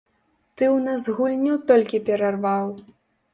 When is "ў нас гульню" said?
0.75-1.59